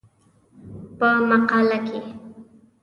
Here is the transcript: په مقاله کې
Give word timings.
په 0.97 1.07
مقاله 1.29 1.77
کې 1.87 1.99